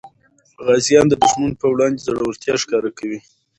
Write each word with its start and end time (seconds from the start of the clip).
غازیان 0.65 1.05
د 1.09 1.13
دښمن 1.21 1.51
په 1.61 1.65
وړاندې 1.73 2.03
زړورتیا 2.07 2.53
ښکاره 2.63 2.89
کوي. 2.99 3.19